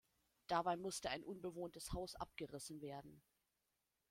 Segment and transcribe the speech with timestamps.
[0.47, 3.21] Dabei musste ein unbewohntes Haus abgerissen werden.